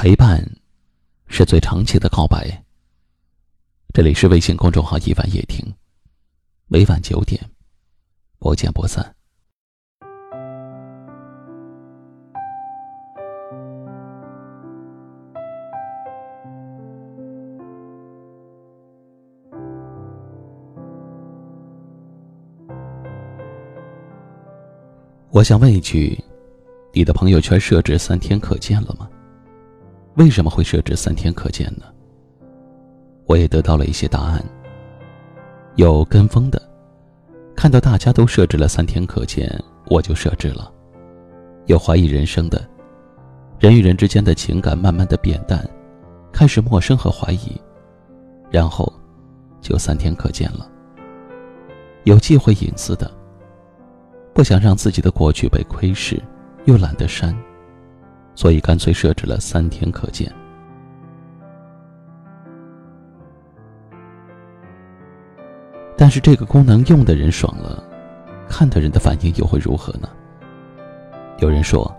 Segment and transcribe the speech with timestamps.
[0.00, 0.40] 陪伴，
[1.26, 2.62] 是最长期的告白。
[3.92, 5.74] 这里是微信公众号“一晚夜听”，
[6.70, 7.44] 每晚九点，
[8.38, 9.12] 不见不散。
[25.30, 26.16] 我想问一句：
[26.92, 29.10] 你的朋友圈设置三天可见了吗？
[30.18, 31.86] 为什么会设置三天可见呢？
[33.26, 34.44] 我也得到了一些答案。
[35.76, 36.60] 有跟风的，
[37.54, 39.48] 看到大家都设置了三天可见，
[39.86, 40.72] 我就设置了；
[41.66, 42.68] 有怀疑人生的，
[43.60, 45.64] 人与人之间的情感慢慢的变淡，
[46.32, 47.56] 开始陌生和怀疑，
[48.50, 48.92] 然后
[49.60, 50.68] 就三天可见了；
[52.02, 53.08] 有忌讳隐私的，
[54.34, 56.20] 不想让自己的过去被窥视，
[56.64, 57.32] 又懒得删。
[58.38, 60.32] 所以干脆设置了三天可见。
[65.96, 67.82] 但是这个功能用的人爽了，
[68.48, 70.08] 看的人的反应又会如何呢？
[71.38, 71.92] 有人说，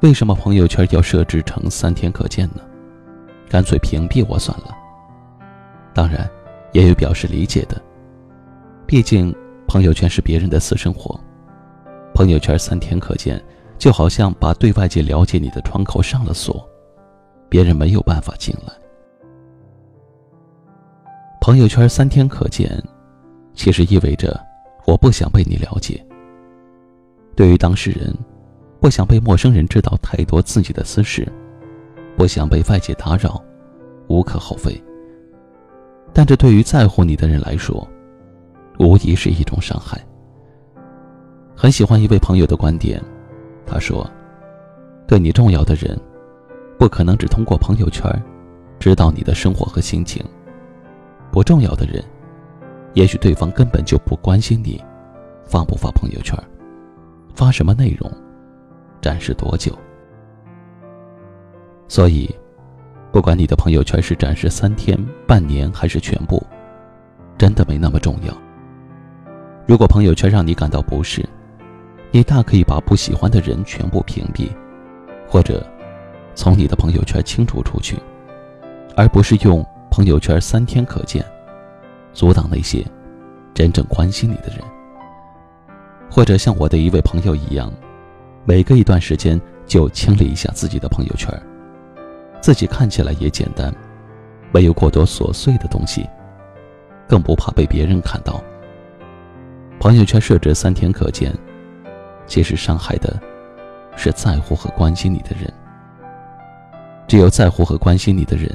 [0.00, 2.62] 为什么朋友圈要设置成三天可见呢？
[3.46, 4.74] 干脆屏蔽我算了。
[5.92, 6.26] 当然，
[6.72, 7.78] 也有表示理解的，
[8.86, 9.30] 毕竟
[9.68, 11.20] 朋友圈是别人的私生活，
[12.14, 13.38] 朋友圈三天可见。
[13.78, 16.66] 就好像把对外界了解你的窗口上了锁，
[17.48, 18.72] 别人没有办法进来。
[21.40, 22.82] 朋友圈三天可见，
[23.54, 24.40] 其实意味着
[24.86, 26.02] 我不想被你了解。
[27.36, 28.14] 对于当事人，
[28.80, 31.30] 不想被陌生人知道太多自己的私事，
[32.16, 33.42] 不想被外界打扰，
[34.08, 34.82] 无可厚非。
[36.12, 37.86] 但这对于在乎你的人来说，
[38.78, 40.00] 无疑是一种伤害。
[41.56, 43.02] 很喜欢一位朋友的观点。
[43.66, 44.08] 他说
[45.08, 45.98] ：“对你重要的人，
[46.78, 48.10] 不可能只通过朋友圈
[48.78, 50.22] 知道你的生活和心情；
[51.30, 52.04] 不重要的人，
[52.92, 54.82] 也许对方根本就不关心你
[55.44, 56.38] 发不发朋友圈，
[57.34, 58.10] 发什么内容，
[59.00, 59.76] 展示多久。
[61.88, 62.28] 所以，
[63.12, 66.42] 不管你的朋友圈是展示三天、半年还是全部，
[67.38, 68.34] 真的没那么重要。
[69.66, 71.24] 如果朋友圈让你感到不适，”
[72.14, 74.48] 你大可以把不喜欢的人全部屏蔽，
[75.28, 75.66] 或者
[76.36, 77.98] 从你的朋友圈清除出去，
[78.96, 81.26] 而不是用朋友圈三天可见
[82.12, 82.86] 阻挡那些
[83.52, 84.58] 真正关心你的人。
[86.08, 87.68] 或者像我的一位朋友一样，
[88.44, 91.28] 每隔一段时间就清理一下自己的朋友圈，
[92.40, 93.74] 自己看起来也简单，
[94.52, 96.08] 没有过多琐碎的东西，
[97.08, 98.40] 更不怕被别人看到。
[99.80, 101.36] 朋友圈设置三天可见。
[102.26, 103.20] 其实伤害的，
[103.96, 105.52] 是在乎和关心你的人。
[107.06, 108.50] 只有在乎和关心你的人，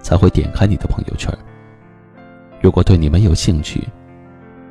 [0.00, 1.32] 才会点开你的朋友圈。
[2.60, 3.86] 如果对你没有兴趣，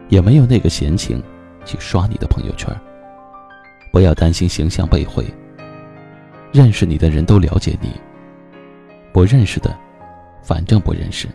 [0.09, 1.23] 也没有那个闲情
[1.63, 2.75] 去刷你的朋友圈，
[3.91, 5.25] 不要担心形象被毁。
[6.51, 7.89] 认识你的人都了解你，
[9.11, 9.75] 不认识的，
[10.43, 11.27] 反正不认识。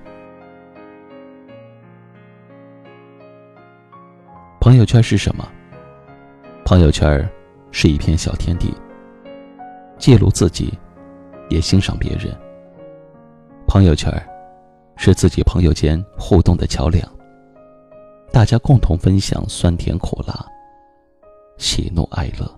[4.60, 5.48] 朋友圈是什么？
[6.68, 7.26] 朋友圈
[7.70, 8.74] 是一片小天地，
[9.96, 10.70] 记录自己，
[11.48, 12.38] 也欣赏别人。
[13.66, 14.12] 朋友圈
[14.94, 17.02] 是自己朋友间互动的桥梁，
[18.30, 20.44] 大家共同分享酸甜苦辣、
[21.56, 22.57] 喜怒哀乐。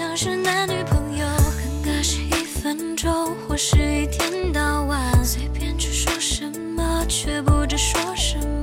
[0.00, 8.59] 像是男女朋友，尴尬是一分钟，或是一天到晚，随便去说什么，却不知说什么。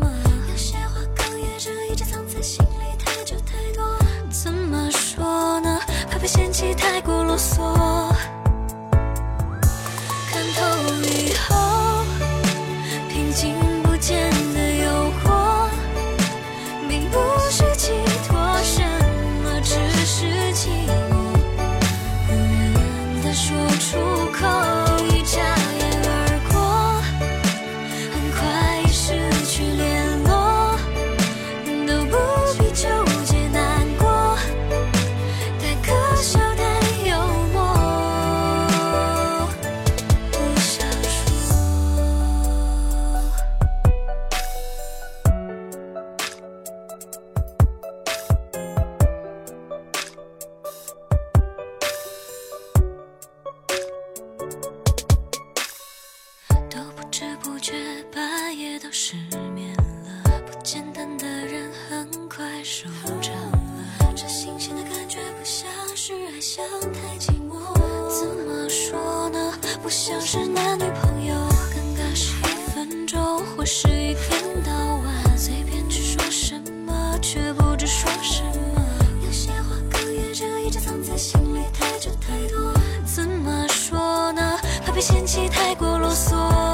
[57.42, 57.74] 不觉，
[58.14, 59.16] 半夜都失
[59.54, 60.42] 眠了。
[60.46, 62.90] 不简单的人很快收
[63.22, 64.14] 场了。
[64.16, 67.74] 这新鲜的感觉不像是爱，像太寂寞。
[68.10, 69.54] 怎么说呢？
[69.82, 71.36] 不像是男女朋友。
[71.72, 78.82] 尴尬是一分钟，或是一天到晚，随便去说什么，却不知说什么。
[79.26, 82.74] 有些话哽咽着，一直藏在心里太久太多。
[83.06, 84.60] 怎么说呢？
[84.86, 86.67] 怕被嫌弃太过啰嗦。